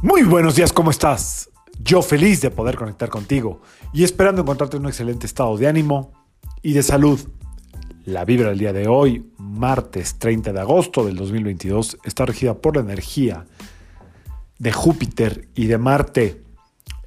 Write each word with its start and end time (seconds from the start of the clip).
Muy 0.00 0.22
buenos 0.22 0.54
días, 0.54 0.72
¿cómo 0.72 0.92
estás? 0.92 1.50
Yo 1.82 2.02
feliz 2.02 2.40
de 2.40 2.52
poder 2.52 2.76
conectar 2.76 3.08
contigo 3.08 3.62
y 3.92 4.04
esperando 4.04 4.42
encontrarte 4.42 4.76
en 4.76 4.84
un 4.84 4.88
excelente 4.90 5.26
estado 5.26 5.56
de 5.56 5.66
ánimo 5.66 6.12
y 6.62 6.72
de 6.72 6.84
salud. 6.84 7.18
La 8.04 8.24
vibra 8.24 8.50
del 8.50 8.60
día 8.60 8.72
de 8.72 8.86
hoy, 8.86 9.28
martes 9.38 10.20
30 10.20 10.52
de 10.52 10.60
agosto 10.60 11.04
del 11.04 11.16
2022, 11.16 11.98
está 12.04 12.26
regida 12.26 12.54
por 12.54 12.76
la 12.76 12.82
energía 12.82 13.46
de 14.60 14.70
Júpiter 14.70 15.48
y 15.56 15.66
de 15.66 15.78
Marte. 15.78 16.44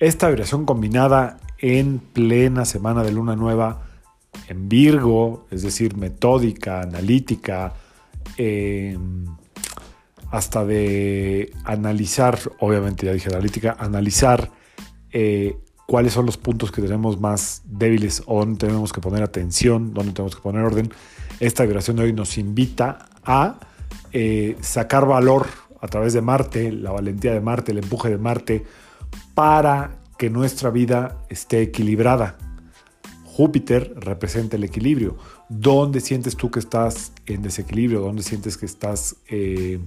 Esta 0.00 0.26
vibración 0.26 0.66
combinada 0.66 1.38
en 1.58 2.00
plena 2.00 2.64
semana 2.64 3.04
de 3.04 3.12
luna 3.12 3.36
nueva 3.36 3.86
en 4.48 4.68
Virgo, 4.68 5.46
es 5.52 5.62
decir, 5.62 5.96
metódica, 5.96 6.80
analítica, 6.80 7.72
eh, 8.36 8.98
hasta 10.30 10.64
de 10.64 11.52
analizar, 11.64 12.38
obviamente 12.60 13.06
ya 13.06 13.12
dije 13.12 13.28
analítica, 13.28 13.76
analizar 13.78 14.50
eh, 15.12 15.56
cuáles 15.86 16.12
son 16.12 16.26
los 16.26 16.36
puntos 16.36 16.70
que 16.70 16.80
tenemos 16.80 17.20
más 17.20 17.62
débiles 17.64 18.22
o 18.26 18.38
donde 18.40 18.58
tenemos 18.58 18.92
que 18.92 19.00
poner 19.00 19.22
atención, 19.22 19.92
donde 19.92 20.12
tenemos 20.12 20.36
que 20.36 20.42
poner 20.42 20.62
orden. 20.62 20.92
Esta 21.40 21.64
vibración 21.64 21.96
de 21.96 22.04
hoy 22.04 22.12
nos 22.12 22.38
invita 22.38 23.06
a 23.24 23.58
eh, 24.12 24.56
sacar 24.60 25.06
valor 25.06 25.46
a 25.80 25.88
través 25.88 26.12
de 26.12 26.20
Marte, 26.20 26.70
la 26.70 26.92
valentía 26.92 27.32
de 27.32 27.40
Marte, 27.40 27.72
el 27.72 27.78
empuje 27.78 28.10
de 28.10 28.18
Marte, 28.18 28.64
para 29.34 29.98
que 30.18 30.30
nuestra 30.30 30.70
vida 30.70 31.24
esté 31.28 31.62
equilibrada. 31.62 32.36
Júpiter 33.40 33.94
representa 33.96 34.56
el 34.56 34.64
equilibrio. 34.64 35.16
¿Dónde 35.48 36.02
sientes 36.02 36.36
tú 36.36 36.50
que 36.50 36.58
estás 36.58 37.14
en 37.24 37.40
desequilibrio? 37.40 38.00
¿Dónde 38.00 38.22
sientes 38.22 38.58
que 38.58 38.66
estás 38.66 39.16
eh, 39.30 39.78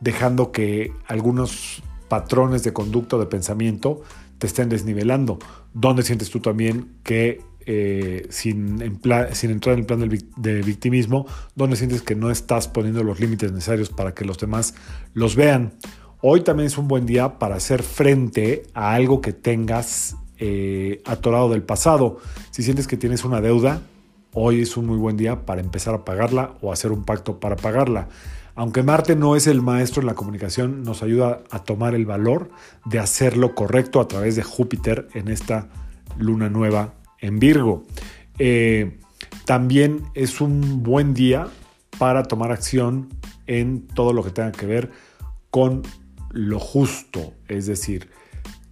dejando 0.00 0.52
que 0.52 0.90
algunos 1.06 1.82
patrones 2.08 2.62
de 2.62 2.72
conducta 2.72 3.16
o 3.16 3.18
de 3.18 3.26
pensamiento 3.26 4.00
te 4.38 4.46
estén 4.46 4.70
desnivelando? 4.70 5.38
¿Dónde 5.74 6.02
sientes 6.02 6.30
tú 6.30 6.40
también 6.40 6.94
que 7.02 7.42
eh, 7.66 8.26
sin, 8.30 8.80
entrar 8.80 9.28
en 9.30 9.50
el 9.78 9.84
plan 9.84 10.00
del, 10.00 10.24
de 10.38 10.62
victimismo, 10.62 11.26
¿dónde 11.54 11.76
sientes 11.76 12.00
que 12.00 12.14
no 12.14 12.30
estás 12.30 12.68
poniendo 12.68 13.04
los 13.04 13.20
límites 13.20 13.52
necesarios 13.52 13.90
para 13.90 14.14
que 14.14 14.24
los 14.24 14.38
demás 14.38 14.74
los 15.12 15.36
vean? 15.36 15.74
Hoy 16.22 16.40
también 16.40 16.68
es 16.68 16.78
un 16.78 16.88
buen 16.88 17.04
día 17.04 17.38
para 17.38 17.56
hacer 17.56 17.82
frente 17.82 18.62
a 18.72 18.94
algo 18.94 19.20
que 19.20 19.34
tengas 19.34 20.16
eh, 20.44 21.00
atorado 21.04 21.48
del 21.50 21.62
pasado. 21.62 22.18
Si 22.50 22.64
sientes 22.64 22.88
que 22.88 22.96
tienes 22.96 23.24
una 23.24 23.40
deuda, 23.40 23.80
hoy 24.32 24.62
es 24.62 24.76
un 24.76 24.86
muy 24.86 24.96
buen 24.96 25.16
día 25.16 25.46
para 25.46 25.60
empezar 25.60 25.94
a 25.94 26.04
pagarla 26.04 26.54
o 26.60 26.72
hacer 26.72 26.90
un 26.90 27.04
pacto 27.04 27.38
para 27.38 27.54
pagarla. 27.54 28.08
Aunque 28.56 28.82
Marte 28.82 29.14
no 29.14 29.36
es 29.36 29.46
el 29.46 29.62
maestro 29.62 30.00
en 30.00 30.08
la 30.08 30.14
comunicación, 30.14 30.82
nos 30.82 31.04
ayuda 31.04 31.42
a 31.52 31.60
tomar 31.60 31.94
el 31.94 32.06
valor 32.06 32.50
de 32.84 32.98
hacerlo 32.98 33.54
correcto 33.54 34.00
a 34.00 34.08
través 34.08 34.34
de 34.34 34.42
Júpiter 34.42 35.06
en 35.14 35.28
esta 35.28 35.68
luna 36.18 36.48
nueva 36.48 36.94
en 37.20 37.38
Virgo. 37.38 37.84
Eh, 38.40 38.98
también 39.44 40.02
es 40.14 40.40
un 40.40 40.82
buen 40.82 41.14
día 41.14 41.46
para 42.00 42.24
tomar 42.24 42.50
acción 42.50 43.10
en 43.46 43.86
todo 43.86 44.12
lo 44.12 44.24
que 44.24 44.30
tenga 44.30 44.50
que 44.50 44.66
ver 44.66 44.90
con 45.50 45.82
lo 46.30 46.58
justo, 46.58 47.32
es 47.46 47.66
decir, 47.66 48.08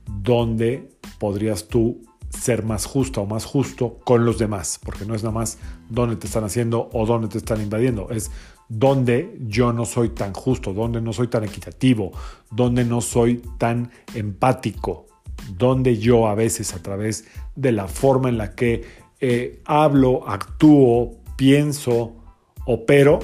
dónde 0.09 0.91
podrías 1.21 1.69
tú 1.69 2.03
ser 2.31 2.65
más 2.65 2.87
justo 2.87 3.23
o 3.23 3.27
más 3.27 3.45
justo 3.45 3.99
con 4.05 4.25
los 4.25 4.39
demás, 4.39 4.81
porque 4.83 5.05
no 5.05 5.15
es 5.15 5.23
nada 5.23 5.35
más 5.35 5.59
dónde 5.89 6.17
te 6.17 6.27
están 6.27 6.45
haciendo 6.45 6.89
o 6.93 7.05
dónde 7.07 7.29
te 7.29 7.39
están 7.39 7.61
invadiendo, 7.61 8.09
es 8.11 8.31
dónde 8.69 9.37
yo 9.47 9.73
no 9.73 9.85
soy 9.85 10.11
tan 10.11 10.33
justo, 10.33 10.73
dónde 10.73 11.01
no 11.01 11.13
soy 11.13 11.29
tan 11.29 11.45
equitativo, 11.45 12.13
dónde 12.51 12.85
no 12.85 13.01
soy 13.01 13.43
tan 13.59 13.91
empático, 14.15 15.07
donde 15.57 15.99
yo 15.99 16.29
a 16.29 16.35
veces 16.35 16.73
a 16.75 16.83
través 16.83 17.27
de 17.55 17.73
la 17.73 17.87
forma 17.87 18.29
en 18.29 18.39
la 18.39 18.55
que 18.55 18.85
eh, 19.21 19.61
hablo, 19.67 20.27
actúo, 20.27 21.19
pienso, 21.37 22.15
opero, 22.65 23.19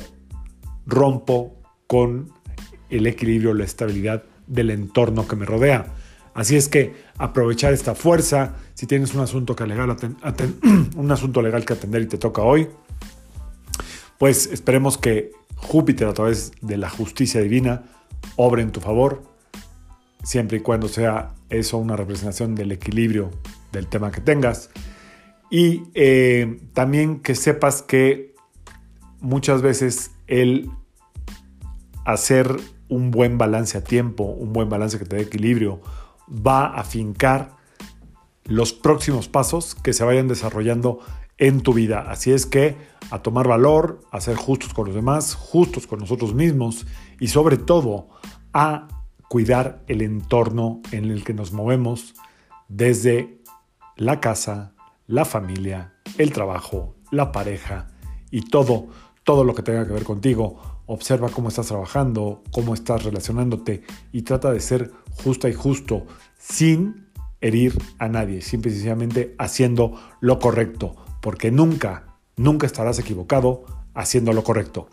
rompo 0.84 1.54
con 1.86 2.30
el 2.90 3.06
equilibrio, 3.06 3.54
la 3.54 3.64
estabilidad 3.64 4.24
del 4.46 4.70
entorno 4.70 5.26
que 5.26 5.36
me 5.36 5.46
rodea. 5.46 5.94
Así 6.36 6.54
es 6.54 6.68
que 6.68 6.94
aprovechar 7.16 7.72
esta 7.72 7.94
fuerza, 7.94 8.56
si 8.74 8.86
tienes 8.86 9.14
un 9.14 9.22
asunto, 9.22 9.56
que 9.56 9.66
legal, 9.66 9.96
un 10.96 11.10
asunto 11.10 11.40
legal 11.40 11.64
que 11.64 11.72
atender 11.72 12.02
y 12.02 12.06
te 12.06 12.18
toca 12.18 12.42
hoy, 12.42 12.68
pues 14.18 14.46
esperemos 14.52 14.98
que 14.98 15.32
Júpiter 15.56 16.06
a 16.06 16.12
través 16.12 16.52
de 16.60 16.76
la 16.76 16.90
justicia 16.90 17.40
divina 17.40 17.84
obre 18.36 18.60
en 18.60 18.70
tu 18.70 18.80
favor, 18.80 19.22
siempre 20.24 20.58
y 20.58 20.60
cuando 20.60 20.88
sea 20.88 21.32
eso 21.48 21.78
una 21.78 21.96
representación 21.96 22.54
del 22.54 22.70
equilibrio 22.70 23.30
del 23.72 23.86
tema 23.86 24.10
que 24.10 24.20
tengas. 24.20 24.68
Y 25.50 25.84
eh, 25.94 26.60
también 26.74 27.20
que 27.20 27.34
sepas 27.34 27.80
que 27.80 28.34
muchas 29.20 29.62
veces 29.62 30.10
el 30.26 30.68
hacer 32.04 32.54
un 32.90 33.10
buen 33.10 33.38
balance 33.38 33.78
a 33.78 33.84
tiempo, 33.84 34.24
un 34.24 34.52
buen 34.52 34.68
balance 34.68 34.98
que 34.98 35.06
te 35.06 35.16
dé 35.16 35.22
equilibrio, 35.22 35.80
va 36.28 36.66
a 36.66 36.84
fincar 36.84 37.56
los 38.44 38.72
próximos 38.72 39.28
pasos 39.28 39.74
que 39.74 39.92
se 39.92 40.04
vayan 40.04 40.28
desarrollando 40.28 41.00
en 41.38 41.60
tu 41.60 41.74
vida. 41.74 42.06
Así 42.08 42.32
es 42.32 42.46
que 42.46 42.76
a 43.10 43.22
tomar 43.22 43.46
valor, 43.46 44.00
a 44.10 44.20
ser 44.20 44.36
justos 44.36 44.72
con 44.72 44.86
los 44.86 44.94
demás, 44.94 45.34
justos 45.34 45.86
con 45.86 46.00
nosotros 46.00 46.34
mismos 46.34 46.86
y 47.20 47.28
sobre 47.28 47.56
todo 47.56 48.08
a 48.52 48.88
cuidar 49.28 49.82
el 49.86 50.02
entorno 50.02 50.80
en 50.92 51.10
el 51.10 51.24
que 51.24 51.34
nos 51.34 51.52
movemos 51.52 52.14
desde 52.68 53.42
la 53.96 54.20
casa, 54.20 54.74
la 55.06 55.24
familia, 55.24 55.94
el 56.18 56.32
trabajo, 56.32 56.96
la 57.10 57.32
pareja 57.32 57.88
y 58.30 58.42
todo, 58.42 58.88
todo 59.24 59.44
lo 59.44 59.54
que 59.54 59.62
tenga 59.62 59.86
que 59.86 59.92
ver 59.92 60.04
contigo. 60.04 60.80
Observa 60.86 61.28
cómo 61.28 61.48
estás 61.48 61.66
trabajando, 61.66 62.42
cómo 62.52 62.74
estás 62.74 63.04
relacionándote 63.04 63.82
y 64.12 64.22
trata 64.22 64.52
de 64.52 64.60
ser 64.60 64.92
justa 65.22 65.48
y 65.48 65.54
justo 65.54 66.06
sin 66.38 67.06
herir 67.40 67.76
a 67.98 68.08
nadie, 68.08 68.42
simplemente 68.42 69.34
haciendo 69.38 70.00
lo 70.20 70.38
correcto, 70.38 70.96
porque 71.20 71.50
nunca, 71.50 72.16
nunca 72.36 72.66
estarás 72.66 72.98
equivocado 72.98 73.64
haciendo 73.94 74.32
lo 74.32 74.44
correcto. 74.44 74.88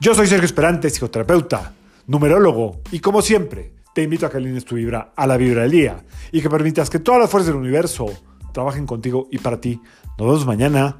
Yo 0.00 0.14
soy 0.14 0.26
Sergio 0.26 0.46
Esperante, 0.46 0.90
psicoterapeuta, 0.90 1.72
numerólogo 2.06 2.80
y 2.90 3.00
como 3.00 3.22
siempre, 3.22 3.74
te 3.94 4.02
invito 4.02 4.26
a 4.26 4.30
que 4.30 4.36
alines 4.36 4.64
tu 4.64 4.76
vibra 4.76 5.12
a 5.16 5.26
la 5.26 5.36
vibra 5.36 5.62
del 5.62 5.70
día 5.70 6.04
y 6.30 6.40
que 6.40 6.50
permitas 6.50 6.90
que 6.90 6.98
todas 6.98 7.20
las 7.20 7.30
fuerzas 7.30 7.48
del 7.48 7.60
universo 7.60 8.06
trabajen 8.52 8.86
contigo 8.86 9.28
y 9.30 9.38
para 9.38 9.60
ti. 9.60 9.80
Nos 10.18 10.28
vemos 10.28 10.46
mañana. 10.46 10.98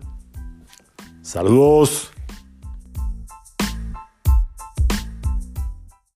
Saludos. 1.22 2.10